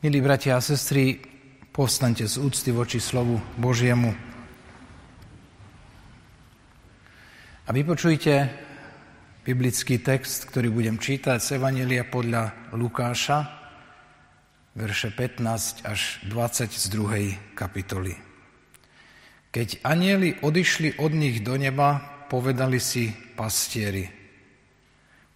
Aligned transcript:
Milí 0.00 0.24
bratia 0.24 0.56
a 0.56 0.64
sestry, 0.64 1.20
povstaňte 1.76 2.24
z 2.24 2.40
úcty 2.40 2.72
voči 2.72 2.96
slovu 2.96 3.36
Božiemu 3.60 4.16
a 7.60 7.68
vypočujte 7.68 8.48
biblický 9.44 10.00
text, 10.00 10.48
ktorý 10.48 10.72
budem 10.72 10.96
čítať 10.96 11.36
z 11.36 11.60
Evangelia 11.60 12.08
podľa 12.08 12.72
Lukáša, 12.72 13.44
verše 14.72 15.12
15 15.12 15.84
až 15.84 16.24
20 16.32 16.72
z 16.72 16.84
druhej 16.88 17.26
kapitoly. 17.52 18.16
Keď 19.52 19.84
anieli 19.84 20.40
odišli 20.40 20.96
od 20.96 21.12
nich 21.12 21.44
do 21.44 21.60
neba, 21.60 22.24
povedali 22.32 22.80
si 22.80 23.12
pastieri. 23.36 24.08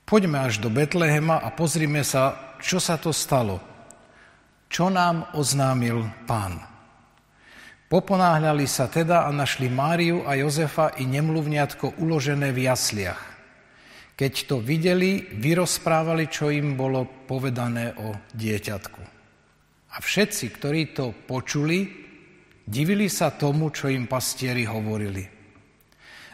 Poďme 0.08 0.40
až 0.40 0.64
do 0.64 0.72
Betlehema 0.72 1.36
a 1.36 1.52
pozrime 1.52 2.00
sa, 2.00 2.56
čo 2.64 2.80
sa 2.80 2.96
to 2.96 3.12
stalo– 3.12 3.60
čo 4.74 4.90
nám 4.90 5.38
oznámil 5.38 6.02
pán. 6.26 6.58
Poponáhľali 7.86 8.66
sa 8.66 8.90
teda 8.90 9.22
a 9.22 9.30
našli 9.30 9.70
Máriu 9.70 10.26
a 10.26 10.34
Jozefa 10.34 10.98
i 10.98 11.06
nemluvňatko 11.06 12.02
uložené 12.02 12.50
v 12.50 12.66
jasliach. 12.66 13.22
Keď 14.18 14.50
to 14.50 14.58
videli, 14.58 15.30
vyrozprávali, 15.38 16.26
čo 16.26 16.50
im 16.50 16.74
bolo 16.74 17.06
povedané 17.06 17.94
o 18.02 18.18
dieťatku. 18.34 19.02
A 19.94 19.96
všetci, 20.02 20.44
ktorí 20.58 20.90
to 20.90 21.14
počuli, 21.22 21.86
divili 22.66 23.06
sa 23.06 23.30
tomu, 23.30 23.70
čo 23.70 23.86
im 23.86 24.10
pastieri 24.10 24.66
hovorili. 24.66 25.22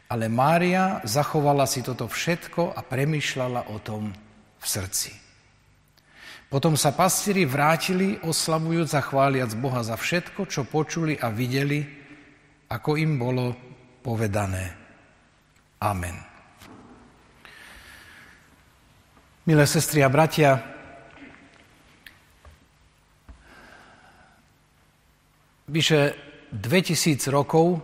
Ale 0.08 0.32
Mária 0.32 1.04
zachovala 1.04 1.68
si 1.68 1.84
toto 1.84 2.08
všetko 2.08 2.72
a 2.72 2.80
premyšľala 2.80 3.68
o 3.68 3.76
tom 3.84 4.08
v 4.56 4.64
srdci. 4.64 5.19
Potom 6.50 6.74
sa 6.74 6.90
pastieri 6.90 7.46
vrátili, 7.46 8.18
oslavujúc 8.26 8.90
a 8.98 9.06
chváliac 9.06 9.54
Boha 9.54 9.86
za 9.86 9.94
všetko, 9.94 10.50
čo 10.50 10.66
počuli 10.66 11.14
a 11.14 11.30
videli, 11.30 11.86
ako 12.66 12.98
im 12.98 13.22
bolo 13.22 13.54
povedané. 14.02 14.74
Amen. 15.78 16.18
Milé 19.46 19.64
sestry 19.66 20.02
a 20.02 20.10
bratia, 20.10 20.58
vyše 25.70 26.18
2000 26.50 27.30
rokov 27.30 27.78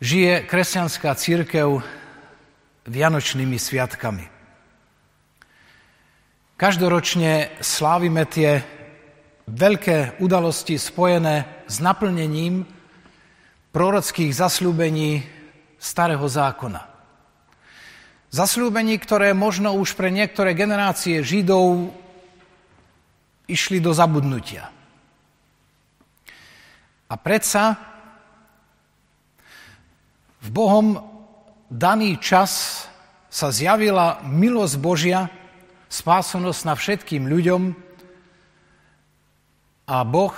žije 0.00 0.44
kresťanská 0.44 1.16
církev 1.16 1.80
vianočnými 2.84 3.56
sviatkami. 3.56 4.31
Každoročne 6.62 7.58
slávime 7.58 8.22
tie 8.22 8.62
veľké 9.50 10.22
udalosti 10.22 10.78
spojené 10.78 11.66
s 11.66 11.82
naplnením 11.82 12.62
prorockých 13.74 14.30
zasľúbení 14.30 15.26
starého 15.82 16.22
zákona. 16.22 16.86
Zasľúbení, 18.30 18.94
ktoré 19.02 19.34
možno 19.34 19.74
už 19.74 19.98
pre 19.98 20.14
niektoré 20.14 20.54
generácie 20.54 21.18
Židov 21.26 21.90
išli 23.50 23.82
do 23.82 23.90
zabudnutia. 23.90 24.70
A 27.10 27.14
predsa 27.18 27.74
v 30.38 30.48
Bohom 30.54 30.94
daný 31.66 32.22
čas 32.22 32.86
sa 33.26 33.50
zjavila 33.50 34.22
milosť 34.22 34.74
Božia, 34.78 35.41
spásenosť 35.92 36.60
na 36.64 36.72
všetkým 36.72 37.28
ľuďom 37.28 37.62
a 39.92 39.96
Boh 40.08 40.32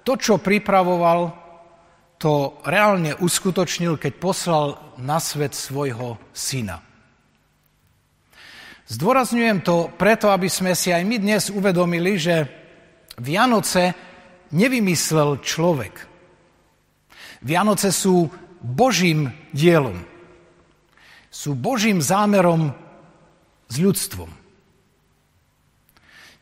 to, 0.00 0.16
čo 0.16 0.40
pripravoval, 0.40 1.36
to 2.16 2.56
reálne 2.64 3.12
uskutočnil, 3.20 4.00
keď 4.00 4.12
poslal 4.16 4.80
na 4.96 5.20
svet 5.20 5.52
svojho 5.52 6.16
syna. 6.32 6.80
Zdôrazňujem 8.88 9.60
to 9.60 9.92
preto, 9.96 10.32
aby 10.32 10.48
sme 10.48 10.72
si 10.72 10.88
aj 10.92 11.04
my 11.04 11.16
dnes 11.20 11.52
uvedomili, 11.52 12.16
že 12.16 12.48
Vianoce 13.20 13.92
nevymyslel 14.52 15.40
človek. 15.44 15.94
Vianoce 17.44 17.92
sú 17.92 18.28
Božím 18.60 19.28
dielom. 19.52 20.00
Sú 21.28 21.52
Božím 21.52 22.00
zámerom 22.00 22.72
s 23.68 23.76
ľudstvom. 23.76 24.43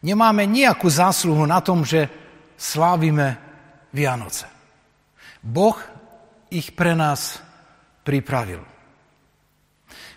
Nemáme 0.02 0.50
nejakú 0.50 0.90
zásluhu 0.90 1.46
na 1.46 1.62
tom, 1.62 1.86
že 1.86 2.10
slávime 2.58 3.38
Vianoce. 3.94 4.50
Boh 5.42 5.78
ich 6.50 6.74
pre 6.74 6.98
nás 6.98 7.38
pripravil. 8.02 8.62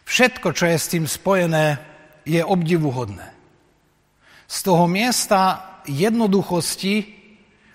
Všetko, 0.05 0.53
čo 0.53 0.65
je 0.69 0.77
s 0.77 0.89
tým 0.89 1.05
spojené, 1.09 1.81
je 2.25 2.41
obdivuhodné. 2.41 3.33
Z 4.45 4.57
toho 4.65 4.85
miesta 4.85 5.41
jednoduchosti, 5.89 7.13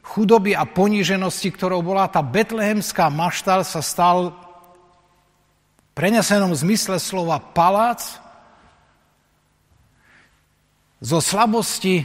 chudoby 0.02 0.54
a 0.54 0.66
poníženosti, 0.66 1.50
ktorou 1.54 1.82
bola 1.82 2.06
tá 2.10 2.22
betlehemská 2.22 3.10
maštal, 3.10 3.62
sa 3.66 3.82
stal 3.82 4.34
v 4.34 5.90
prenesenom 5.94 6.54
zmysle 6.54 6.98
slova 7.02 7.42
palác, 7.42 8.18
zo 11.00 11.18
slabosti 11.18 12.04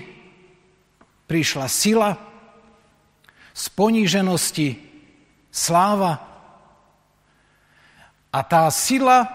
prišla 1.28 1.68
sila, 1.68 2.16
z 3.56 3.66
poníženosti 3.72 4.80
sláva. 5.52 6.20
A 8.32 8.40
tá 8.44 8.68
sila, 8.68 9.28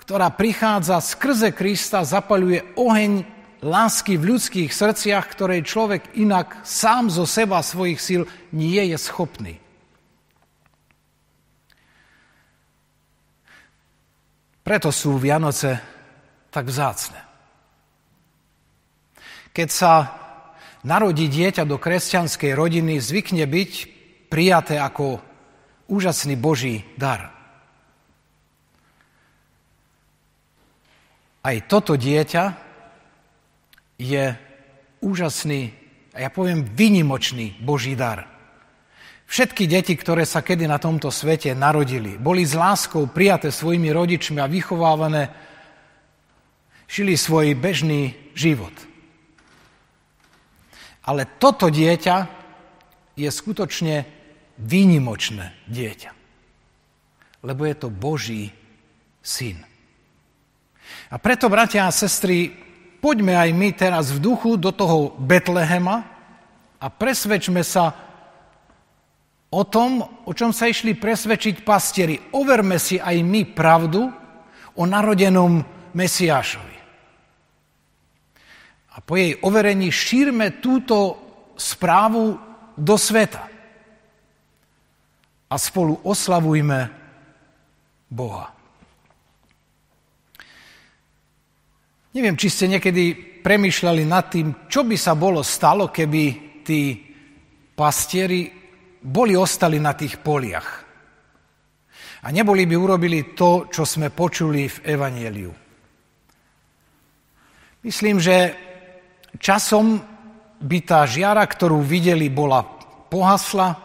ktorá 0.00 0.32
prichádza 0.32 0.96
skrze 1.00 1.52
Krista, 1.52 2.04
zapaľuje 2.04 2.76
oheň 2.76 3.24
lásky 3.60 4.16
v 4.16 4.36
ľudských 4.36 4.72
srdciach, 4.72 5.28
ktorej 5.28 5.68
človek 5.68 6.16
inak 6.16 6.64
sám 6.64 7.12
zo 7.12 7.28
seba 7.28 7.60
svojich 7.60 8.00
síl 8.00 8.22
nie 8.52 8.80
je 8.80 8.96
schopný. 8.96 9.60
Preto 14.64 14.88
sú 14.88 15.20
Vianoce 15.20 15.76
tak 16.48 16.68
vzácne. 16.68 17.29
Keď 19.50 19.68
sa 19.68 19.92
narodí 20.86 21.26
dieťa 21.26 21.66
do 21.66 21.76
kresťanskej 21.76 22.54
rodiny, 22.54 23.02
zvykne 23.02 23.44
byť 23.44 23.72
prijaté 24.30 24.78
ako 24.78 25.18
úžasný 25.90 26.38
Boží 26.38 26.86
dar. 26.94 27.34
Aj 31.40 31.56
toto 31.66 31.96
dieťa 31.96 32.44
je 33.96 34.24
úžasný, 35.00 35.72
a 36.12 36.28
ja 36.28 36.30
poviem 36.30 36.62
vynimočný 36.62 37.58
Boží 37.64 37.96
dar. 37.96 38.28
Všetky 39.30 39.70
deti, 39.70 39.94
ktoré 39.94 40.26
sa 40.26 40.42
kedy 40.42 40.66
na 40.66 40.82
tomto 40.82 41.08
svete 41.08 41.54
narodili, 41.54 42.18
boli 42.18 42.42
s 42.42 42.58
láskou 42.58 43.06
prijaté 43.06 43.54
svojimi 43.54 43.94
rodičmi 43.94 44.42
a 44.42 44.50
vychovávané, 44.50 45.30
žili 46.90 47.14
svoj 47.14 47.54
bežný 47.54 48.14
život– 48.34 48.74
ale 51.04 51.22
toto 51.40 51.72
dieťa 51.72 52.16
je 53.16 53.28
skutočne 53.28 54.04
výnimočné 54.60 55.56
dieťa. 55.68 56.10
Lebo 57.40 57.64
je 57.64 57.74
to 57.76 57.88
Boží 57.88 58.52
syn. 59.24 59.64
A 61.08 61.16
preto, 61.16 61.48
bratia 61.48 61.88
a 61.88 61.94
sestry, 61.94 62.52
poďme 63.00 63.36
aj 63.36 63.50
my 63.56 63.68
teraz 63.72 64.12
v 64.12 64.20
duchu 64.20 64.60
do 64.60 64.72
toho 64.72 65.16
Betlehema 65.16 66.04
a 66.76 66.86
presvedčme 66.92 67.64
sa 67.64 67.96
o 69.50 69.62
tom, 69.64 70.04
o 70.28 70.32
čom 70.36 70.52
sa 70.52 70.68
išli 70.68 70.94
presvedčiť 70.94 71.64
pastieri. 71.64 72.20
Overme 72.36 72.76
si 72.76 73.00
aj 73.00 73.16
my 73.24 73.42
pravdu 73.56 74.12
o 74.76 74.82
narodenom 74.84 75.64
Mesiášovi 75.96 76.79
a 78.90 78.98
po 78.98 79.14
jej 79.14 79.38
overení 79.46 79.94
šírme 79.94 80.58
túto 80.58 81.18
správu 81.54 82.34
do 82.74 82.96
sveta. 82.98 83.46
A 85.50 85.54
spolu 85.58 85.98
oslavujme 86.06 86.78
Boha. 88.10 88.50
Neviem, 92.10 92.34
či 92.34 92.50
ste 92.50 92.66
niekedy 92.66 93.14
premyšľali 93.38 94.02
nad 94.02 94.26
tým, 94.26 94.66
čo 94.66 94.82
by 94.82 94.96
sa 94.98 95.14
bolo 95.14 95.46
stalo, 95.46 95.94
keby 95.94 96.22
tí 96.66 96.98
pastieri 97.78 98.50
boli 98.98 99.38
ostali 99.38 99.78
na 99.78 99.94
tých 99.94 100.18
poliach. 100.18 100.68
A 102.20 102.28
neboli 102.34 102.66
by 102.66 102.76
urobili 102.76 103.32
to, 103.32 103.70
čo 103.70 103.86
sme 103.86 104.10
počuli 104.10 104.68
v 104.68 104.76
Evangeliu. 104.92 105.52
Myslím, 107.80 108.20
že 108.20 108.69
časom 109.38 110.02
by 110.60 110.78
tá 110.82 111.06
žiara, 111.06 111.46
ktorú 111.46 111.80
videli, 111.84 112.26
bola 112.26 112.66
pohasla. 113.08 113.78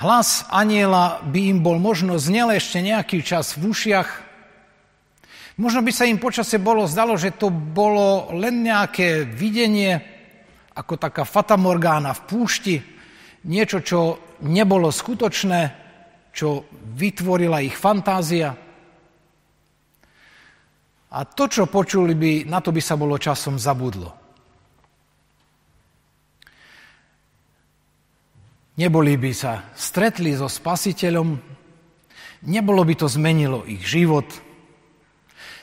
Hlas 0.00 0.42
aniela 0.50 1.22
by 1.22 1.40
im 1.54 1.58
bol 1.62 1.78
možno 1.78 2.18
znel 2.18 2.50
ešte 2.50 2.82
nejaký 2.82 3.22
čas 3.22 3.54
v 3.54 3.70
ušiach. 3.70 4.08
Možno 5.54 5.86
by 5.86 5.92
sa 5.94 6.10
im 6.10 6.18
počase 6.18 6.58
bolo 6.58 6.82
zdalo, 6.90 7.14
že 7.14 7.38
to 7.38 7.46
bolo 7.52 8.34
len 8.34 8.66
nejaké 8.66 9.22
videnie, 9.22 10.02
ako 10.74 10.98
taká 10.98 11.22
fatamorgána 11.22 12.10
v 12.10 12.24
púšti, 12.26 12.76
niečo, 13.46 13.78
čo 13.78 14.00
nebolo 14.42 14.90
skutočné, 14.90 15.60
čo 16.34 16.66
vytvorila 16.98 17.62
ich 17.62 17.78
fantázia. 17.78 18.63
A 21.14 21.22
to, 21.22 21.46
čo 21.46 21.70
počuli 21.70 22.18
by, 22.18 22.50
na 22.50 22.58
to 22.58 22.74
by 22.74 22.82
sa 22.82 22.98
bolo 22.98 23.14
časom 23.14 23.54
zabudlo. 23.54 24.10
Neboli 28.74 29.14
by 29.14 29.30
sa 29.30 29.70
stretli 29.78 30.34
so 30.34 30.50
spasiteľom, 30.50 31.38
nebolo 32.50 32.82
by 32.82 32.94
to 32.98 33.06
zmenilo 33.06 33.62
ich 33.62 33.86
život, 33.86 34.26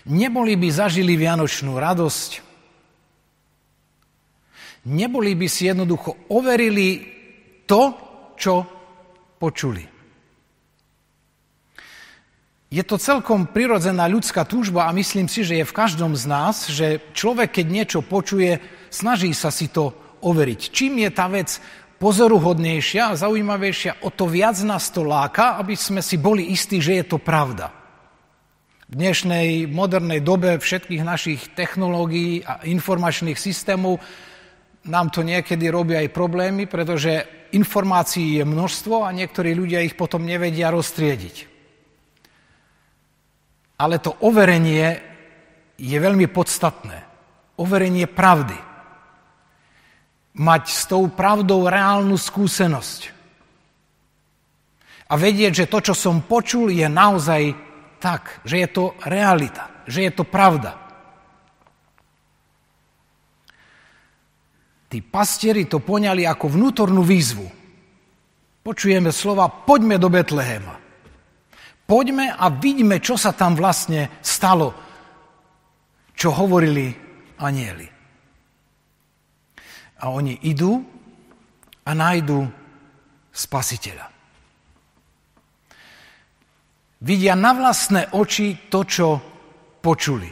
neboli 0.08 0.56
by 0.56 0.72
zažili 0.72 1.20
vianočnú 1.20 1.76
radosť, 1.76 2.32
neboli 4.88 5.36
by 5.36 5.48
si 5.52 5.68
jednoducho 5.68 6.32
overili 6.32 7.04
to, 7.68 7.92
čo 8.40 8.64
počuli. 9.36 9.91
Je 12.72 12.88
to 12.88 12.96
celkom 12.96 13.52
prirodzená 13.52 14.08
ľudská 14.08 14.48
túžba 14.48 14.88
a 14.88 14.96
myslím 14.96 15.28
si, 15.28 15.44
že 15.44 15.60
je 15.60 15.68
v 15.68 15.76
každom 15.76 16.16
z 16.16 16.24
nás, 16.24 16.72
že 16.72 17.04
človek, 17.12 17.60
keď 17.60 17.66
niečo 17.68 18.00
počuje, 18.00 18.64
snaží 18.88 19.36
sa 19.36 19.52
si 19.52 19.68
to 19.68 19.92
overiť. 20.24 20.72
Čím 20.72 21.04
je 21.04 21.10
tá 21.12 21.28
vec 21.28 21.60
pozoruhodnejšia 22.00 23.12
a 23.12 23.20
zaujímavejšia, 23.20 24.08
o 24.08 24.10
to 24.16 24.24
viac 24.24 24.56
nás 24.64 24.88
to 24.88 25.04
láka, 25.04 25.60
aby 25.60 25.76
sme 25.76 26.00
si 26.00 26.16
boli 26.16 26.48
istí, 26.48 26.80
že 26.80 27.04
je 27.04 27.06
to 27.12 27.20
pravda. 27.20 27.76
V 28.88 28.96
dnešnej 28.96 29.68
modernej 29.68 30.24
dobe 30.24 30.56
všetkých 30.56 31.04
našich 31.04 31.52
technológií 31.52 32.40
a 32.48 32.64
informačných 32.64 33.36
systémov 33.36 34.00
nám 34.88 35.12
to 35.12 35.28
niekedy 35.28 35.68
robí 35.68 36.00
aj 36.00 36.08
problémy, 36.16 36.72
pretože 36.72 37.28
informácií 37.52 38.40
je 38.40 38.48
množstvo 38.48 39.04
a 39.04 39.12
niektorí 39.12 39.52
ľudia 39.52 39.84
ich 39.84 40.00
potom 40.00 40.24
nevedia 40.24 40.72
roztriediť 40.72 41.51
ale 43.82 43.98
to 43.98 44.14
overenie 44.22 45.02
je 45.82 45.98
veľmi 45.98 46.30
podstatné. 46.30 47.02
Overenie 47.58 48.06
pravdy. 48.06 48.54
Mať 50.38 50.64
s 50.70 50.86
tou 50.86 51.10
pravdou 51.10 51.66
reálnu 51.66 52.14
skúsenosť. 52.14 53.10
A 55.10 55.18
vedieť, 55.18 55.66
že 55.66 55.70
to, 55.74 55.82
čo 55.82 55.94
som 55.98 56.22
počul, 56.22 56.70
je 56.70 56.86
naozaj 56.86 57.58
tak, 57.98 58.46
že 58.46 58.62
je 58.62 58.70
to 58.70 58.94
realita, 59.02 59.84
že 59.90 60.06
je 60.08 60.12
to 60.14 60.24
pravda. 60.30 60.78
Tí 64.88 65.02
pastieri 65.02 65.66
to 65.66 65.82
poňali 65.82 66.24
ako 66.30 66.54
vnútornú 66.54 67.02
výzvu. 67.02 67.50
Počujeme 68.62 69.10
slova, 69.10 69.50
poďme 69.50 69.98
do 69.98 70.08
Betlehema. 70.08 70.82
Poďme 71.92 72.32
a 72.32 72.48
vidíme, 72.48 73.04
čo 73.04 73.20
sa 73.20 73.36
tam 73.36 73.52
vlastne 73.52 74.24
stalo, 74.24 74.72
čo 76.16 76.32
hovorili 76.32 76.88
anieli. 77.36 77.84
A 80.00 80.08
oni 80.08 80.40
idú 80.48 80.80
a 81.84 81.92
nájdú 81.92 82.48
spasiteľa. 83.28 84.08
Vidia 87.04 87.36
na 87.36 87.52
vlastné 87.60 88.16
oči 88.16 88.72
to, 88.72 88.88
čo 88.88 89.08
počuli. 89.84 90.32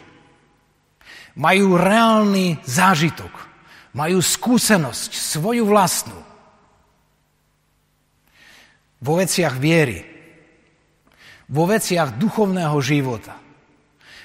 Majú 1.44 1.76
reálny 1.76 2.64
zážitok. 2.64 3.34
Majú 4.00 4.24
skúsenosť, 4.24 5.12
svoju 5.12 5.68
vlastnú. 5.68 6.20
Vo 9.04 9.14
veciach 9.20 9.60
viery 9.60 10.19
vo 11.50 11.66
veciach 11.66 12.16
duchovného 12.22 12.78
života. 12.80 13.34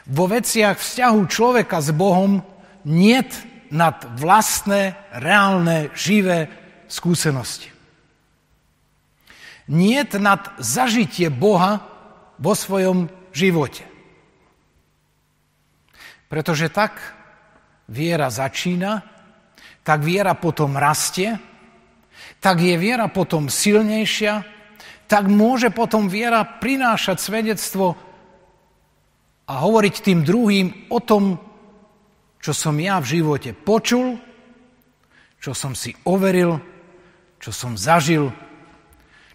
Vo 0.05 0.29
veciach 0.29 0.77
vzťahu 0.77 1.21
človeka 1.27 1.81
s 1.81 1.89
Bohom 1.97 2.45
niet 2.85 3.33
nad 3.73 3.97
vlastné, 4.21 4.93
reálne, 5.17 5.89
živé 5.97 6.53
skúsenosti. 6.87 7.73
Niet 9.65 10.13
nad 10.21 10.53
zažitie 10.61 11.33
Boha 11.33 11.81
vo 12.37 12.53
svojom 12.53 13.09
živote. 13.33 13.89
Pretože 16.29 16.69
tak 16.69 17.01
viera 17.89 18.29
začína, 18.29 19.01
tak 19.81 20.05
viera 20.05 20.37
potom 20.37 20.77
rastie, 20.77 21.41
tak 22.45 22.61
je 22.61 22.77
viera 22.77 23.09
potom 23.09 23.49
silnejšia, 23.49 24.54
tak 25.15 25.31
môže 25.31 25.71
potom 25.71 26.11
viera 26.11 26.43
prinášať 26.43 27.23
svedectvo 27.23 27.95
a 29.47 29.63
hovoriť 29.63 29.95
tým 30.03 30.27
druhým 30.27 30.91
o 30.91 30.99
tom, 30.99 31.39
čo 32.43 32.51
som 32.51 32.75
ja 32.83 32.99
v 32.99 33.23
živote 33.23 33.55
počul, 33.55 34.19
čo 35.39 35.55
som 35.55 35.79
si 35.79 35.95
overil, 36.03 36.59
čo 37.39 37.55
som 37.55 37.79
zažil, 37.79 38.35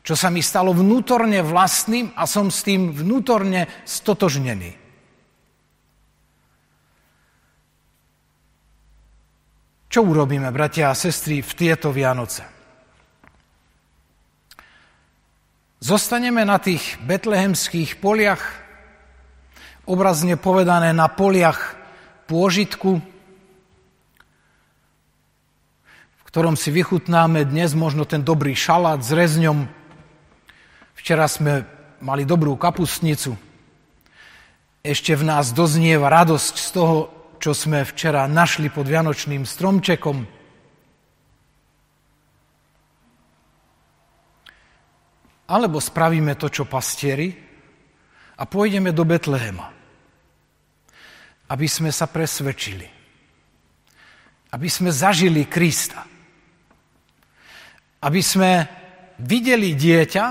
čo 0.03 0.19
sa 0.19 0.27
mi 0.27 0.43
stalo 0.43 0.75
vnútorne 0.75 1.39
vlastným 1.47 2.11
a 2.11 2.27
som 2.27 2.51
s 2.51 2.59
tým 2.67 2.91
vnútorne 2.91 3.71
stotožnený. 3.87 4.75
Čo 9.87 10.03
urobíme, 10.03 10.51
bratia 10.51 10.91
a 10.91 10.99
sestry, 10.99 11.39
v 11.39 11.51
tieto 11.55 11.95
Vianoce? 11.95 12.58
Zostaneme 15.79 16.43
na 16.43 16.59
tých 16.59 16.99
betlehemských 17.07 18.03
poliach, 18.03 18.43
obrazne 19.87 20.35
povedané 20.35 20.91
na 20.91 21.07
poliach 21.07 21.79
pôžitku, 22.27 22.99
v 26.19 26.21
ktorom 26.27 26.59
si 26.59 26.75
vychutnáme 26.75 27.47
dnes 27.47 27.79
možno 27.79 28.03
ten 28.03 28.19
dobrý 28.19 28.59
šalát 28.59 28.99
s 28.99 29.15
rezňom. 29.15 29.71
Včera 30.99 31.31
sme 31.31 31.63
mali 32.03 32.27
dobrú 32.27 32.59
kapustnicu. 32.59 33.39
Ešte 34.83 35.15
v 35.15 35.23
nás 35.23 35.55
doznieva 35.55 36.11
radosť 36.11 36.55
z 36.59 36.69
toho, 36.75 36.95
čo 37.39 37.55
sme 37.55 37.87
včera 37.87 38.27
našli 38.27 38.67
pod 38.67 38.83
Vianočným 38.83 39.47
stromčekom– 39.47 40.27
Alebo 45.49 45.81
spravíme 45.81 46.37
to, 46.37 46.45
čo 46.53 46.69
pastieri 46.69 47.33
a 48.37 48.43
pôjdeme 48.45 48.93
do 48.93 49.01
Betlehema, 49.01 49.67
aby 51.49 51.67
sme 51.67 51.89
sa 51.89 52.05
presvedčili, 52.05 52.85
aby 54.53 54.67
sme 54.69 54.93
zažili 54.93 55.49
Krista, 55.49 56.05
aby 58.05 58.21
sme 58.21 58.51
videli 59.19 59.73
dieťa, 59.73 60.25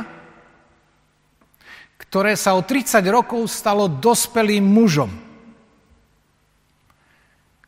ktoré 2.08 2.38
sa 2.38 2.56
o 2.56 2.64
30 2.64 3.02
rokov 3.12 3.50
stalo 3.52 3.90
dospelým 3.90 4.64
mužom, 4.64 5.12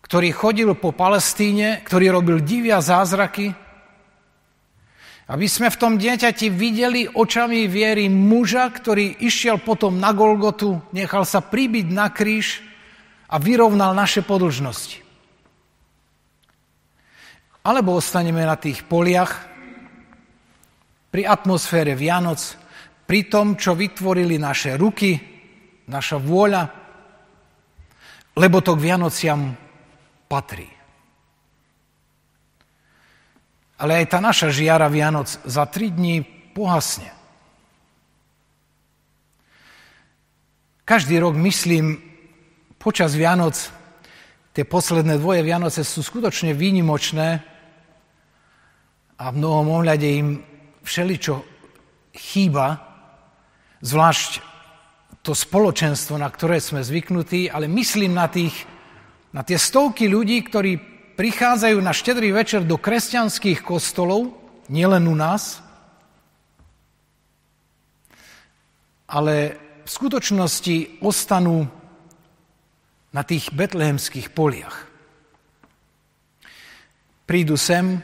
ktorý 0.01 0.33
chodil 0.33 0.71
po 0.79 0.97
Palestíne, 0.97 1.85
ktorý 1.85 2.17
robil 2.17 2.41
divia 2.41 2.81
zázraky, 2.81 3.53
aby 5.31 5.47
sme 5.47 5.71
v 5.71 5.79
tom 5.79 5.95
dieťati 5.95 6.51
videli 6.51 7.07
očami 7.07 7.71
viery 7.71 8.11
muža, 8.11 8.67
ktorý 8.67 9.23
išiel 9.23 9.63
potom 9.63 10.03
na 10.03 10.11
Golgotu, 10.11 10.83
nechal 10.91 11.23
sa 11.23 11.39
pribiť 11.39 11.87
na 11.87 12.11
kríž 12.11 12.59
a 13.31 13.39
vyrovnal 13.39 13.95
naše 13.95 14.27
podlžnosti. 14.27 14.99
Alebo 17.63 17.95
ostaneme 17.95 18.43
na 18.43 18.59
tých 18.59 18.83
poliach, 18.91 19.47
pri 21.11 21.27
atmosfére 21.27 21.95
Vianoc, 21.95 22.39
pri 23.07 23.27
tom, 23.27 23.59
čo 23.59 23.75
vytvorili 23.75 24.39
naše 24.39 24.79
ruky, 24.79 25.19
naša 25.91 26.19
vôľa, 26.23 26.63
lebo 28.35 28.63
to 28.63 28.79
k 28.79 28.83
Vianociam 28.83 29.55
patrí. 30.31 30.80
Ale 33.81 34.05
aj 34.05 34.07
tá 34.13 34.21
naša 34.21 34.53
žiara 34.53 34.93
Vianoc 34.93 35.33
za 35.49 35.65
tri 35.65 35.89
dní 35.89 36.21
pohasne. 36.53 37.09
Každý 40.85 41.17
rok 41.17 41.39
myslím 41.41 41.97
počas 42.77 43.17
Vianoc, 43.17 43.57
Tie 44.51 44.67
posledné 44.67 45.15
dvoje 45.23 45.47
Vianoce 45.47 45.87
sú 45.87 46.03
skutočne 46.03 46.59
výnimočné 46.59 47.29
a 49.15 49.25
v 49.31 49.39
mnohom 49.39 49.79
ohľade 49.79 50.09
im 50.11 50.43
všeličo 50.83 51.47
chýba, 52.11 52.83
zvlášť 53.79 54.43
to 55.23 55.39
spoločenstvo, 55.39 56.19
na 56.19 56.27
ktoré 56.27 56.59
sme 56.59 56.83
zvyknutí, 56.83 57.47
ale 57.47 57.71
myslím 57.71 58.11
na, 58.11 58.27
tých, 58.27 58.67
na 59.31 59.47
tie 59.47 59.55
stovky 59.55 60.11
ľudí, 60.11 60.43
ktorí 60.43 60.90
prichádzajú 61.21 61.85
na 61.85 61.93
štedrý 61.93 62.33
večer 62.33 62.65
do 62.65 62.81
kresťanských 62.81 63.61
kostolov, 63.61 64.33
nielen 64.73 65.05
u 65.05 65.13
nás, 65.13 65.61
ale 69.05 69.61
v 69.85 69.91
skutočnosti 69.93 71.05
ostanú 71.05 71.69
na 73.13 73.21
tých 73.21 73.53
betlehemských 73.53 74.33
poliach. 74.33 74.89
Prídu 77.29 77.61
sem 77.61 78.01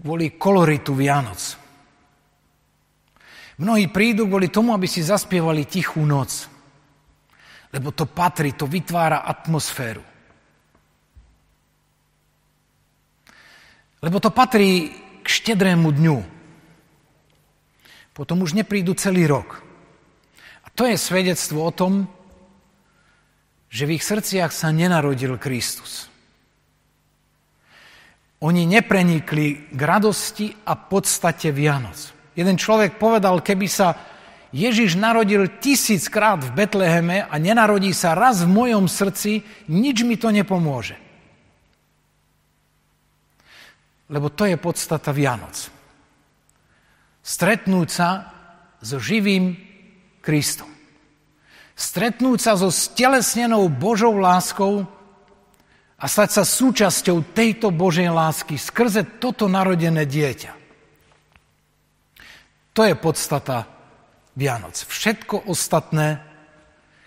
kvôli 0.00 0.40
koloritu 0.40 0.96
Vianoc. 0.96 1.60
Mnohí 3.60 3.92
prídu 3.92 4.24
kvôli 4.32 4.48
tomu, 4.48 4.72
aby 4.72 4.88
si 4.88 5.04
zaspievali 5.04 5.68
tichú 5.68 6.00
noc. 6.08 6.48
Lebo 7.68 7.92
to 7.92 8.08
patrí, 8.08 8.56
to 8.56 8.64
vytvára 8.64 9.28
atmosféru. 9.28 10.11
Lebo 14.02 14.18
to 14.18 14.34
patrí 14.34 14.90
k 15.22 15.26
štedrému 15.26 15.94
dňu. 15.94 16.18
Potom 18.12 18.42
už 18.42 18.58
neprídu 18.58 18.92
celý 18.98 19.30
rok. 19.30 19.62
A 20.66 20.68
to 20.74 20.84
je 20.84 20.98
svedectvo 20.98 21.62
o 21.64 21.72
tom, 21.72 22.10
že 23.72 23.88
v 23.88 23.96
ich 23.96 24.04
srdciach 24.04 24.52
sa 24.52 24.68
nenarodil 24.68 25.40
Kristus. 25.40 26.12
Oni 28.42 28.66
neprenikli 28.66 29.70
k 29.70 29.80
radosti 29.80 30.50
a 30.66 30.74
podstate 30.74 31.54
Vianoc. 31.54 32.12
Jeden 32.34 32.58
človek 32.58 32.98
povedal, 32.98 33.38
keby 33.38 33.66
sa 33.70 33.94
Ježiš 34.52 35.00
narodil 35.00 35.48
tisíckrát 35.62 36.42
v 36.42 36.52
Betleheme 36.52 37.24
a 37.24 37.34
nenarodí 37.40 37.96
sa 37.96 38.12
raz 38.12 38.44
v 38.44 38.52
mojom 38.52 38.84
srdci, 38.90 39.40
nič 39.70 40.04
mi 40.04 40.20
to 40.20 40.28
nepomôže. 40.28 41.01
Lebo 44.10 44.32
to 44.32 44.48
je 44.48 44.56
podstata 44.58 45.14
Vianoc. 45.14 45.70
Stretnúť 47.22 47.88
sa 47.90 48.08
so 48.82 48.98
živým 48.98 49.54
Kristom. 50.18 50.70
Stretnúť 51.78 52.38
sa 52.42 52.58
so 52.58 52.70
stelesnenou 52.70 53.70
Božou 53.70 54.18
láskou, 54.18 54.86
a 56.02 56.10
stať 56.10 56.30
sa 56.34 56.42
súčasťou 56.42 57.30
tejto 57.30 57.70
Božej 57.70 58.10
lásky 58.10 58.58
skrze 58.58 59.22
toto 59.22 59.46
narodené 59.46 60.02
dieťa. 60.02 60.52
To 62.74 62.82
je 62.82 62.98
podstata 62.98 63.70
Vianoc. 64.34 64.74
Všetko 64.74 65.46
ostatné, 65.46 66.18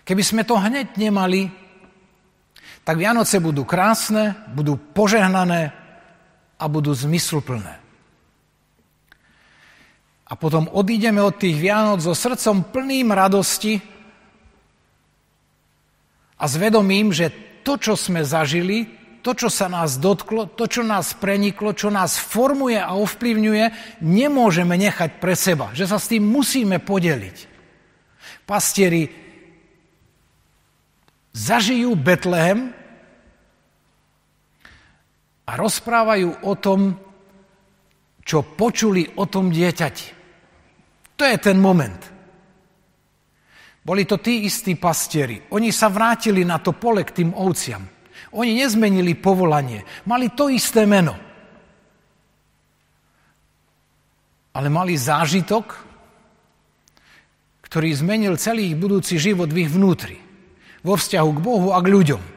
keby 0.08 0.22
sme 0.24 0.42
to 0.48 0.56
hneď 0.56 0.96
nemali, 0.96 1.52
tak 2.88 2.96
Vianoce 2.96 3.36
budú 3.36 3.68
krásne, 3.68 4.32
budú 4.56 4.80
požehnané 4.80 5.76
a 6.56 6.64
budú 6.66 6.96
zmysluplné. 6.96 7.86
A 10.26 10.32
potom 10.34 10.66
odídeme 10.74 11.22
od 11.22 11.38
tých 11.38 11.54
Vianoc 11.54 12.02
so 12.02 12.10
srdcom 12.10 12.74
plným 12.74 13.14
radosti 13.14 13.78
a 16.36 16.44
zvedomím, 16.50 17.14
že 17.14 17.30
to, 17.62 17.78
čo 17.78 17.94
sme 17.94 18.26
zažili, 18.26 18.90
to, 19.22 19.34
čo 19.34 19.50
sa 19.50 19.66
nás 19.66 19.98
dotklo, 19.98 20.50
to, 20.54 20.70
čo 20.70 20.86
nás 20.86 21.14
preniklo, 21.18 21.74
čo 21.74 21.90
nás 21.90 22.18
formuje 22.18 22.78
a 22.78 22.94
ovplyvňuje, 22.94 23.98
nemôžeme 24.02 24.74
nechať 24.78 25.18
pre 25.18 25.34
seba. 25.34 25.70
Že 25.74 25.84
sa 25.90 25.98
s 25.98 26.10
tým 26.10 26.22
musíme 26.22 26.78
podeliť. 26.78 27.36
Pastieri 28.46 29.10
zažijú 31.34 31.98
Betlehem 31.98 32.70
a 35.46 35.52
rozprávajú 35.54 36.42
o 36.42 36.52
tom, 36.58 36.80
čo 38.26 38.42
počuli 38.42 39.06
o 39.22 39.30
tom 39.30 39.54
dieťati. 39.54 40.06
To 41.14 41.22
je 41.22 41.36
ten 41.38 41.56
moment. 41.62 42.02
Boli 43.86 44.02
to 44.02 44.18
tí 44.18 44.42
istí 44.42 44.74
pastieri. 44.74 45.38
Oni 45.54 45.70
sa 45.70 45.86
vrátili 45.86 46.42
na 46.42 46.58
to 46.58 46.74
pole 46.74 47.06
k 47.06 47.22
tým 47.22 47.30
ovciam. 47.38 47.86
Oni 48.34 48.58
nezmenili 48.58 49.14
povolanie. 49.14 49.86
Mali 50.10 50.34
to 50.34 50.50
isté 50.50 50.82
meno. 50.82 51.14
Ale 54.58 54.66
mali 54.66 54.98
zážitok, 54.98 55.66
ktorý 57.62 57.94
zmenil 57.94 58.34
celý 58.34 58.74
ich 58.74 58.76
budúci 58.76 59.22
život 59.22 59.54
v 59.54 59.62
ich 59.62 59.70
vnútri. 59.70 60.18
Vo 60.82 60.98
vzťahu 60.98 61.30
k 61.38 61.44
Bohu 61.44 61.68
a 61.70 61.78
k 61.78 61.86
ľuďom. 61.86 62.35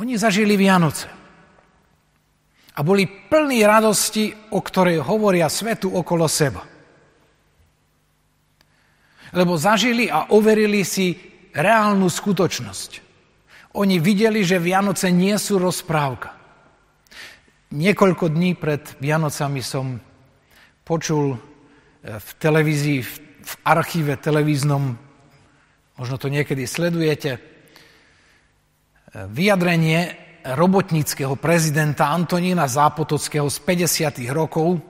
Oni 0.00 0.18
zažili 0.18 0.58
Vianoce. 0.58 1.06
A 2.74 2.82
boli 2.82 3.06
plní 3.06 3.62
radosti, 3.62 4.34
o 4.50 4.58
ktorej 4.58 4.98
hovoria 4.98 5.46
svetu 5.46 5.94
okolo 5.94 6.26
seba 6.26 6.74
lebo 9.34 9.58
zažili 9.58 10.06
a 10.06 10.30
overili 10.30 10.86
si 10.86 11.18
reálnu 11.50 12.06
skutočnosť. 12.06 12.90
Oni 13.74 13.98
videli, 13.98 14.46
že 14.46 14.62
Vianoce 14.62 15.10
nie 15.10 15.34
sú 15.34 15.58
rozprávka. 15.58 16.30
Niekoľko 17.74 18.30
dní 18.30 18.54
pred 18.54 18.86
Vianocami 19.02 19.58
som 19.58 19.98
počul 20.86 21.34
e, 21.34 21.38
v 22.22 22.28
televízii, 22.38 22.98
v 23.42 23.54
archíve 23.66 24.14
televíznom, 24.14 24.94
možno 25.98 26.16
to 26.22 26.30
niekedy 26.30 26.70
sledujete, 26.70 27.42
vyjadrenie 29.14 30.18
robotníckého 30.44 31.38
prezidenta 31.38 32.10
Antonína 32.10 32.66
Zápotockého 32.66 33.46
z 33.46 33.58
50. 33.62 34.26
rokov, 34.34 34.82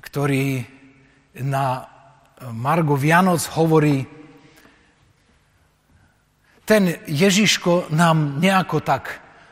ktorý 0.00 0.64
na 1.44 1.84
Margo 2.50 2.96
Vianoc 2.96 3.44
hovorí, 3.52 4.02
ten 6.64 7.02
Ježiško 7.04 7.92
nám 7.92 8.40
nejako 8.40 8.78
tak 8.80 9.04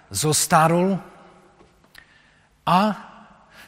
zostarol 0.08 0.96
a 2.64 2.78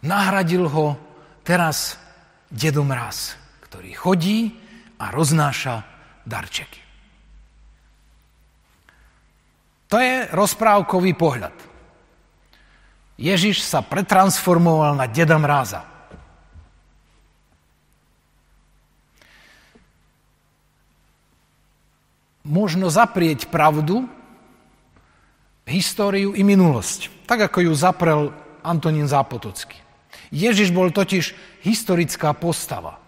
nahradil 0.07 0.71
ho 0.71 0.97
teraz 1.45 1.99
Dedo 2.49 2.87
Mraz, 2.87 3.37
ktorý 3.67 3.91
chodí 3.93 4.55
a 4.97 5.11
roznáša 5.11 5.83
darčeky. 6.25 6.80
To 9.91 9.99
je 9.99 10.31
rozprávkový 10.31 11.13
pohľad. 11.19 11.55
Ježiš 13.21 13.67
sa 13.67 13.83
pretransformoval 13.83 14.97
na 14.97 15.11
Deda 15.11 15.37
Mráza. 15.37 15.91
možno 22.51 22.91
zaprieť 22.91 23.47
pravdu, 23.47 24.11
históriu 25.71 26.35
i 26.35 26.43
minulosť. 26.43 27.31
Tak 27.31 27.47
ako 27.47 27.71
ju 27.71 27.73
zaprel 27.79 28.21
Antonín 28.67 29.07
Zápotocký. 29.07 29.79
Ježiš 30.35 30.75
bol 30.75 30.91
totiž 30.91 31.31
historická 31.63 32.35
postava. 32.35 32.99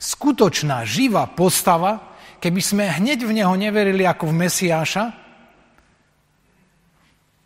Skutočná, 0.00 0.88
živá 0.88 1.28
postava, 1.28 2.16
keby 2.40 2.60
sme 2.64 2.84
hneď 2.88 3.28
v 3.28 3.36
neho 3.42 3.52
neverili 3.60 4.08
ako 4.08 4.32
v 4.32 4.48
Mesiáša, 4.48 5.12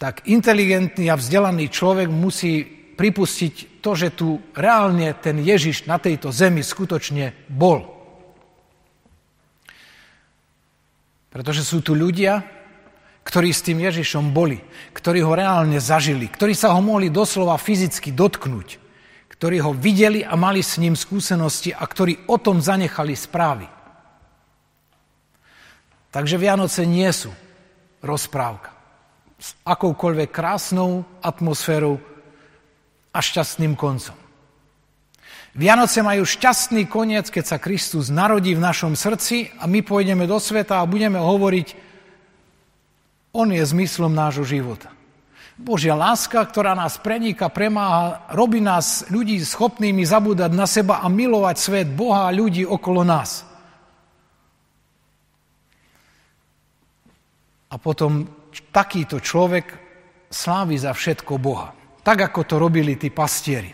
tak 0.02 0.26
inteligentný 0.26 1.06
a 1.06 1.14
vzdelaný 1.14 1.70
človek 1.70 2.10
musí 2.10 2.66
pripustiť 2.98 3.78
to, 3.78 3.94
že 3.94 4.18
tu 4.18 4.42
reálne 4.50 5.14
ten 5.22 5.38
Ježiš 5.38 5.86
na 5.86 6.02
tejto 6.02 6.34
zemi 6.34 6.58
skutočne 6.58 7.46
bol. 7.46 7.86
Pretože 11.30 11.62
sú 11.62 11.86
tu 11.86 11.94
ľudia, 11.94 12.42
ktorí 13.22 13.54
s 13.54 13.62
tým 13.62 13.78
Ježišom 13.78 14.34
boli, 14.34 14.58
ktorí 14.90 15.22
ho 15.22 15.38
reálne 15.38 15.78
zažili, 15.78 16.26
ktorí 16.26 16.58
sa 16.58 16.74
ho 16.74 16.82
mohli 16.82 17.06
doslova 17.06 17.54
fyzicky 17.54 18.10
dotknúť, 18.10 18.82
ktorí 19.30 19.62
ho 19.62 19.70
videli 19.70 20.26
a 20.26 20.34
mali 20.34 20.66
s 20.66 20.82
ním 20.82 20.98
skúsenosti 20.98 21.70
a 21.70 21.86
ktorí 21.86 22.26
o 22.26 22.42
tom 22.42 22.58
zanechali 22.58 23.14
správy. 23.14 23.70
Takže 26.10 26.42
Vianoce 26.42 26.82
nie 26.90 27.08
sú 27.14 27.30
rozprávka. 28.02 28.81
S 29.42 29.58
akoukoľvek 29.66 30.30
krásnou 30.30 31.02
atmosférou 31.18 31.98
a 33.10 33.18
šťastným 33.18 33.74
koncom. 33.74 34.14
Vianoce 35.52 36.00
majú 36.00 36.24
šťastný 36.24 36.88
koniec, 36.88 37.28
keď 37.28 37.44
sa 37.44 37.58
Kristus 37.60 38.08
narodí 38.08 38.56
v 38.56 38.64
našom 38.64 38.96
srdci 38.96 39.52
a 39.60 39.68
my 39.68 39.84
pôjdeme 39.84 40.24
do 40.24 40.40
sveta 40.40 40.80
a 40.80 40.88
budeme 40.88 41.18
hovoriť 41.20 41.90
On 43.36 43.48
je 43.50 43.60
zmyslom 43.60 44.14
nášho 44.14 44.46
života. 44.48 44.92
Božia 45.60 45.92
láska, 45.92 46.40
ktorá 46.40 46.72
nás 46.72 46.96
preníka, 46.96 47.52
premáha, 47.52 48.24
robí 48.32 48.64
nás 48.64 49.04
ľudí 49.12 49.36
schopnými 49.44 50.00
zabúdať 50.08 50.50
na 50.56 50.64
seba 50.64 51.04
a 51.04 51.06
milovať 51.12 51.56
svet, 51.60 51.88
Boha 51.92 52.28
a 52.28 52.34
ľudí 52.34 52.64
okolo 52.64 53.04
nás. 53.04 53.44
A 57.68 57.76
potom 57.76 58.28
takýto 58.72 59.18
človek 59.22 59.66
slávi 60.28 60.76
za 60.76 60.92
všetko 60.92 61.40
Boha. 61.40 61.72
Tak, 62.02 62.32
ako 62.32 62.40
to 62.44 62.56
robili 62.58 62.98
tí 62.98 63.08
pastieri. 63.08 63.70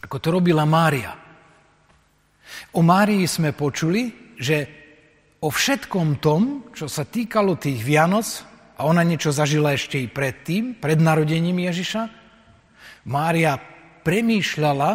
Ako 0.00 0.16
to 0.18 0.28
robila 0.32 0.64
Mária. 0.64 1.12
O 2.74 2.80
Márii 2.80 3.28
sme 3.28 3.52
počuli, 3.54 4.34
že 4.40 4.56
o 5.40 5.48
všetkom 5.48 6.18
tom, 6.18 6.72
čo 6.72 6.88
sa 6.88 7.04
týkalo 7.04 7.60
tých 7.60 7.80
Vianoc, 7.84 8.26
a 8.80 8.88
ona 8.88 9.04
niečo 9.04 9.28
zažila 9.28 9.76
ešte 9.76 10.00
i 10.00 10.08
predtým, 10.08 10.80
pred 10.80 10.96
narodením 10.96 11.68
Ježiša, 11.68 12.02
Mária 13.04 13.60
premýšľala 14.00 14.90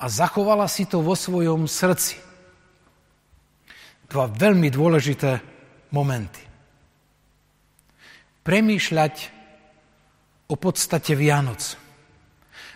a 0.00 0.04
zachovala 0.08 0.64
si 0.72 0.88
to 0.88 1.04
vo 1.04 1.12
svojom 1.12 1.68
srdci. 1.68 2.16
Dva 4.08 4.28
veľmi 4.28 4.72
dôležité 4.72 5.40
momenty. 5.92 6.51
Premýšľať 8.42 9.14
o 10.50 10.56
podstate 10.58 11.14
Vianoc 11.14 11.78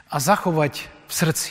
a 0.07 0.17
zachovať 0.23 0.87
v 1.07 1.13
srdci. 1.13 1.51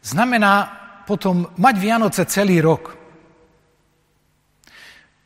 Znamená 0.00 0.82
potom 1.04 1.52
mať 1.60 1.74
Vianoce 1.76 2.24
celý 2.24 2.64
rok. 2.64 2.96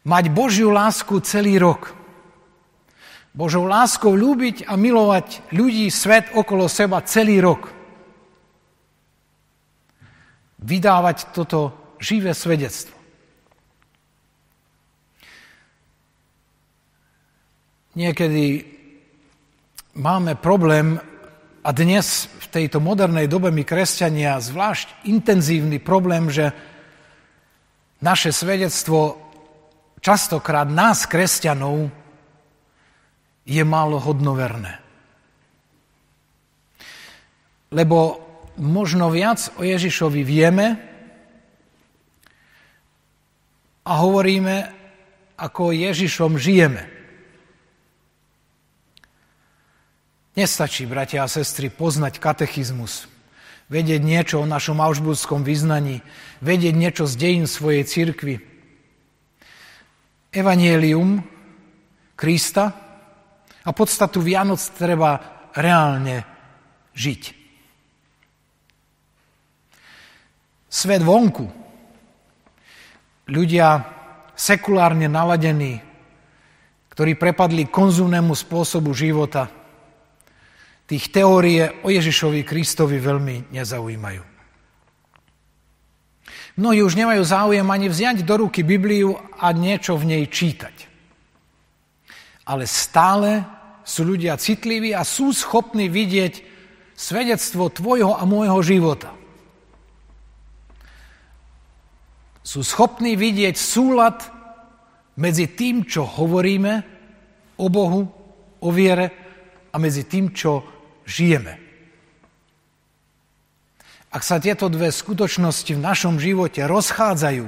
Mať 0.03 0.25
Božiu 0.35 0.75
lásku 0.75 1.15
celý 1.23 1.63
rok. 1.63 1.95
Božou 3.37 3.69
láskou 3.69 4.17
ľúbiť 4.17 4.65
a 4.65 4.81
milovať 4.81 5.53
ľudí, 5.53 5.93
svet 5.93 6.33
okolo 6.33 6.73
seba 6.73 7.05
celý 7.05 7.39
rok. 7.45 7.69
Vydávať 10.57 11.37
toto 11.37 11.77
živé 12.01 12.33
svedectvo. 12.33 12.96
Niekedy 17.97 18.61
máme 19.97 20.37
problém, 20.37 21.01
a 21.67 21.75
dnes 21.75 22.29
v 22.29 22.47
tejto 22.53 22.79
modernej 22.79 23.27
dobe 23.27 23.51
my 23.51 23.65
kresťania 23.67 24.39
zvlášť 24.39 25.09
intenzívny 25.09 25.83
problém, 25.83 26.31
že 26.31 26.53
naše 27.99 28.31
svedectvo 28.31 29.19
častokrát 29.99 30.69
nás, 30.69 31.09
kresťanov, 31.09 31.91
je 33.49 33.63
málo 33.65 33.99
hodnoverné. 33.99 34.79
Lebo 37.73 38.21
možno 38.61 39.09
viac 39.09 39.51
o 39.57 39.65
Ježišovi 39.65 40.21
vieme 40.21 40.67
a 43.89 43.93
hovoríme, 44.05 44.57
ako 45.41 45.75
Ježišom 45.75 46.37
žijeme. 46.39 46.96
Nestačí, 50.37 50.85
bratia 50.85 51.25
a 51.25 51.33
sestry, 51.33 51.73
poznať 51.73 52.21
katechizmus, 52.21 53.09
vedieť 53.73 54.05
niečo 54.05 54.45
o 54.45 54.47
našom 54.47 54.85
aušbudskom 54.85 55.41
vyznaní, 55.41 56.05
vedieť 56.45 56.77
niečo 56.77 57.09
z 57.09 57.17
dejín 57.17 57.49
svojej 57.49 57.89
cirkvi. 57.89 58.37
Evangelium 60.29 61.25
Krista 62.13 62.69
a 63.65 63.71
podstatu 63.73 64.21
Vianoc 64.21 64.61
treba 64.77 65.41
reálne 65.57 66.29
žiť. 66.93 67.23
Svet 70.69 71.01
vonku, 71.01 71.49
ľudia 73.33 73.89
sekulárne 74.37 75.09
naladení, 75.09 75.81
ktorí 76.93 77.17
prepadli 77.17 77.73
konzumnému 77.73 78.37
spôsobu 78.37 78.93
života– 78.93 79.49
tých 80.87 81.11
teórie 81.11 81.83
o 81.83 81.91
Ježišovi 81.91 82.47
Kristovi 82.47 83.03
veľmi 83.03 83.51
nezaujímajú. 83.51 84.23
Mnohí 86.57 86.81
už 86.81 86.97
nemajú 86.97 87.21
záujem 87.21 87.69
ani 87.69 87.93
vziať 87.93 88.25
do 88.25 88.49
ruky 88.49 88.65
Bibliu 88.65 89.13
a 89.37 89.53
niečo 89.53 89.99
v 90.01 90.17
nej 90.17 90.25
čítať. 90.25 90.89
Ale 92.49 92.65
stále 92.65 93.45
sú 93.85 94.09
ľudia 94.09 94.41
citliví 94.41 94.97
a 94.97 95.05
sú 95.05 95.37
schopní 95.37 95.93
vidieť 95.93 96.41
svedectvo 96.97 97.69
tvojho 97.69 98.17
a 98.17 98.25
môjho 98.25 98.57
života. 98.65 99.13
Sú 102.41 102.65
schopní 102.65 103.19
vidieť 103.19 103.59
súlad 103.59 104.23
medzi 105.19 105.51
tým, 105.51 105.85
čo 105.85 106.09
hovoríme 106.09 106.73
o 107.61 107.67
Bohu, 107.69 108.01
o 108.63 108.69
viere 108.73 109.13
a 109.69 109.77
medzi 109.77 110.09
tým, 110.09 110.33
čo 110.33 110.76
žijeme. 111.07 111.63
Ak 114.11 114.23
sa 114.27 114.43
tieto 114.43 114.67
dve 114.67 114.91
skutočnosti 114.91 115.73
v 115.77 115.85
našom 115.85 116.17
živote 116.19 116.65
rozchádzajú 116.65 117.47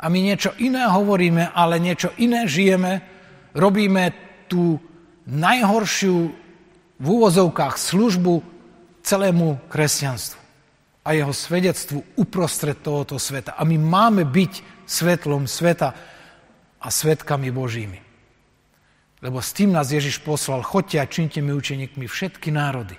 a 0.00 0.04
my 0.08 0.18
niečo 0.20 0.52
iné 0.60 0.88
hovoríme, 0.88 1.52
ale 1.52 1.80
niečo 1.80 2.12
iné 2.20 2.44
žijeme, 2.50 3.04
robíme 3.56 4.12
tú 4.50 4.80
najhoršiu 5.28 6.16
v 7.00 7.06
úvozovkách 7.06 7.78
službu 7.78 8.42
celému 9.00 9.56
kresťanstvu 9.72 10.40
a 11.06 11.16
jeho 11.16 11.32
svedectvu 11.32 12.04
uprostred 12.20 12.76
tohoto 12.84 13.16
sveta. 13.16 13.56
A 13.56 13.64
my 13.64 13.80
máme 13.80 14.28
byť 14.28 14.84
svetlom 14.84 15.48
sveta 15.48 15.96
a 16.80 16.88
svetkami 16.90 17.48
Božími. 17.54 18.09
Lebo 19.20 19.44
s 19.44 19.52
tým 19.52 19.72
nás 19.76 19.92
Ježiš 19.92 20.24
poslal, 20.24 20.64
chodte 20.64 20.96
a 20.96 21.04
činte 21.04 21.44
mi 21.44 21.52
učeníkmi 21.52 22.08
všetky 22.08 22.48
národy. 22.48 22.96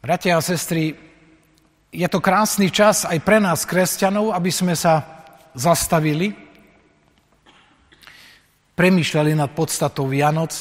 Bratia 0.00 0.38
a 0.38 0.40
sestry, 0.40 0.94
je 1.90 2.08
to 2.08 2.22
krásny 2.22 2.70
čas 2.70 3.04
aj 3.04 3.18
pre 3.20 3.42
nás, 3.42 3.66
kresťanov, 3.66 4.32
aby 4.32 4.48
sme 4.48 4.78
sa 4.78 5.26
zastavili, 5.58 6.32
premýšľali 8.78 9.36
nad 9.36 9.50
podstatou 9.52 10.08
Vianoc, 10.08 10.54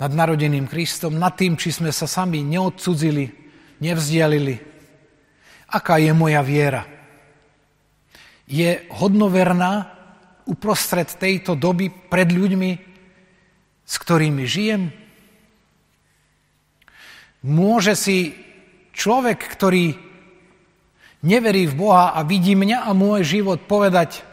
nad 0.00 0.10
narodeným 0.10 0.66
Kristom, 0.66 1.14
nad 1.14 1.38
tým, 1.38 1.54
či 1.54 1.70
sme 1.70 1.94
sa 1.94 2.10
sami 2.10 2.42
neodcudzili, 2.42 3.30
nevzdialili. 3.78 4.58
Aká 5.70 6.02
je 6.02 6.10
moja 6.10 6.42
viera? 6.42 6.82
Je 8.50 8.82
hodnoverná 8.90 9.93
uprostred 10.44 11.08
tejto 11.16 11.56
doby 11.56 11.88
pred 11.88 12.28
ľuďmi, 12.28 12.70
s 13.84 13.94
ktorými 14.00 14.44
žijem? 14.44 14.92
Môže 17.44 17.92
si 17.92 18.32
človek, 18.96 19.36
ktorý 19.36 19.92
neverí 21.24 21.68
v 21.68 21.74
Boha 21.76 22.16
a 22.16 22.24
vidí 22.24 22.56
mňa 22.56 22.88
a 22.88 22.90
môj 22.96 23.24
život 23.24 23.64
povedať, 23.64 24.24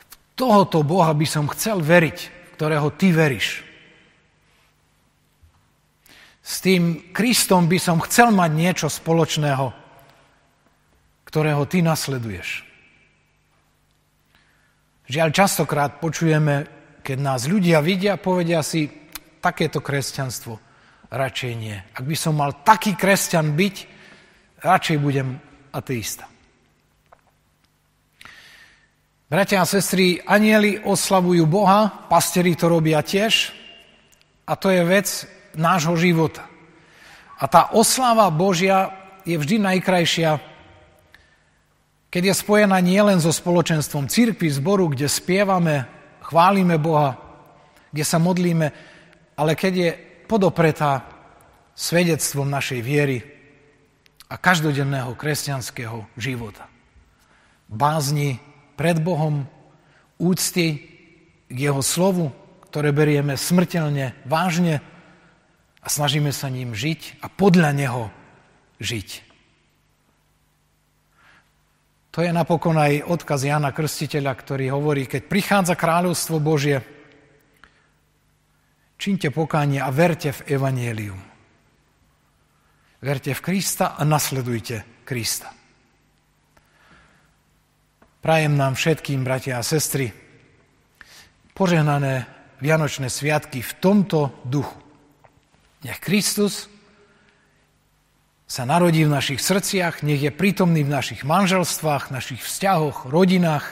v 0.00 0.14
tohoto 0.36 0.80
Boha 0.80 1.12
by 1.12 1.26
som 1.28 1.48
chcel 1.52 1.84
veriť, 1.84 2.18
ktorého 2.56 2.88
ty 2.96 3.12
veríš. 3.12 3.64
S 6.44 6.60
tým 6.60 7.12
Kristom 7.16 7.68
by 7.68 7.78
som 7.80 8.04
chcel 8.04 8.28
mať 8.28 8.50
niečo 8.52 8.88
spoločného, 8.92 9.72
ktorého 11.24 11.64
ty 11.64 11.80
nasleduješ. 11.80 12.73
Žiaľ, 15.04 15.28
častokrát 15.36 16.00
počujeme, 16.00 16.64
keď 17.04 17.18
nás 17.20 17.44
ľudia 17.44 17.84
vidia, 17.84 18.16
povedia 18.16 18.64
si, 18.64 18.88
takéto 19.44 19.84
kresťanstvo 19.84 20.56
radšej 21.12 21.52
nie. 21.60 21.76
Ak 21.76 22.08
by 22.08 22.16
som 22.16 22.40
mal 22.40 22.64
taký 22.64 22.96
kresťan 22.96 23.52
byť, 23.52 23.76
radšej 24.64 24.96
budem 24.96 25.36
ateista. 25.76 26.24
Bratia 29.28 29.60
a 29.60 29.68
sestry, 29.68 30.24
anieli 30.24 30.80
oslavujú 30.80 31.44
Boha, 31.44 32.08
pasteri 32.08 32.56
to 32.56 32.72
robia 32.72 33.04
tiež 33.04 33.52
a 34.48 34.52
to 34.56 34.72
je 34.72 34.80
vec 34.84 35.08
nášho 35.52 35.96
života. 36.00 36.48
A 37.36 37.44
tá 37.44 37.76
oslava 37.76 38.30
Božia 38.32 38.94
je 39.28 39.36
vždy 39.36 39.60
najkrajšia 39.60 40.53
keď 42.14 42.30
je 42.30 42.42
spojená 42.46 42.78
nielen 42.78 43.18
so 43.18 43.34
spoločenstvom 43.34 44.06
církvy, 44.06 44.46
zboru, 44.46 44.86
kde 44.86 45.10
spievame, 45.10 45.90
chválime 46.22 46.78
Boha, 46.78 47.18
kde 47.90 48.06
sa 48.06 48.22
modlíme, 48.22 48.70
ale 49.34 49.58
keď 49.58 49.72
je 49.74 49.90
podopretá 50.30 51.10
svedectvom 51.74 52.46
našej 52.46 52.80
viery 52.86 53.18
a 54.30 54.38
každodenného 54.38 55.18
kresťanského 55.18 56.06
života. 56.14 56.70
Bázni 57.66 58.38
pred 58.78 59.02
Bohom, 59.02 59.50
úcty 60.14 60.86
k 61.50 61.56
jeho 61.58 61.82
slovu, 61.82 62.30
ktoré 62.70 62.94
berieme 62.94 63.34
smrteľne 63.34 64.14
vážne 64.22 64.86
a 65.82 65.86
snažíme 65.90 66.30
sa 66.30 66.46
ním 66.46 66.78
žiť 66.78 67.18
a 67.18 67.26
podľa 67.26 67.74
neho 67.74 68.14
žiť. 68.78 69.33
To 72.14 72.22
je 72.22 72.30
napokon 72.30 72.78
aj 72.78 73.10
odkaz 73.10 73.42
Jana 73.42 73.74
Krstiteľa, 73.74 74.38
ktorý 74.38 74.70
hovorí, 74.70 75.10
keď 75.10 75.26
prichádza 75.26 75.74
kráľovstvo 75.74 76.38
Božie, 76.38 76.78
čínte 78.94 79.34
pokánie 79.34 79.82
a 79.82 79.90
verte 79.90 80.30
v 80.30 80.54
Evangelium. 80.54 81.18
Verte 83.02 83.34
v 83.34 83.40
Krista 83.42 83.98
a 83.98 84.06
nasledujte 84.06 85.02
Krista. 85.02 85.50
Prajem 88.22 88.54
nám 88.54 88.78
všetkým, 88.78 89.26
bratia 89.26 89.58
a 89.58 89.66
sestry, 89.66 90.14
požehnané 91.50 92.30
Vianočné 92.62 93.10
sviatky 93.10 93.58
v 93.58 93.72
tomto 93.82 94.38
duchu. 94.46 94.78
Nech 95.82 95.98
Kristus 95.98 96.70
sa 98.54 98.62
narodí 98.62 99.02
v 99.02 99.10
našich 99.10 99.42
srdciach, 99.42 100.06
nech 100.06 100.22
je 100.22 100.30
prítomný 100.30 100.86
v 100.86 100.94
našich 100.94 101.26
manželstvách, 101.26 102.14
našich 102.14 102.38
vzťahoch, 102.38 103.10
rodinách. 103.10 103.66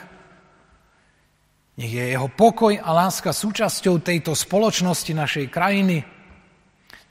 Nech 1.79 1.95
je 1.95 2.03
jeho 2.03 2.27
pokoj 2.27 2.75
a 2.75 2.91
láska 2.91 3.31
súčasťou 3.31 4.03
tejto 4.03 4.35
spoločnosti 4.35 5.15
našej 5.15 5.47
krajiny. 5.55 6.03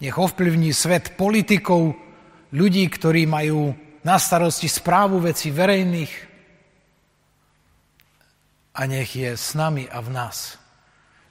Nech 0.04 0.16
ovplyvní 0.20 0.76
svet 0.76 1.16
politikov, 1.16 1.96
ľudí, 2.52 2.92
ktorí 2.92 3.24
majú 3.24 3.72
na 4.04 4.20
starosti 4.20 4.68
správu 4.68 5.24
veci 5.24 5.48
verejných, 5.48 6.14
a 8.76 8.82
nech 8.84 9.16
je 9.16 9.32
s 9.32 9.56
nami 9.56 9.88
a 9.88 10.04
v 10.04 10.12
nás, 10.12 10.60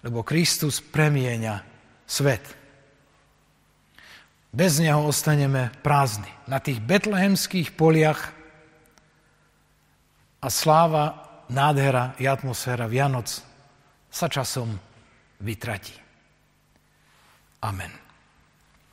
lebo 0.01 0.25
Kristus 0.25 0.81
premieňa 0.81 1.61
svet. 2.09 2.60
Bez 4.51 4.83
neho 4.83 5.07
ostaneme 5.07 5.71
prázdni. 5.83 6.31
Na 6.51 6.59
tých 6.59 6.83
betlehemských 6.83 7.71
poliach 7.79 8.35
a 10.43 10.49
sláva, 10.51 11.31
nádhera 11.47 12.19
i 12.19 12.27
atmosféra 12.27 12.91
Vianoc 12.91 13.43
sa 14.11 14.27
časom 14.27 14.75
vytratí. 15.39 15.95
Amen. 17.63 18.00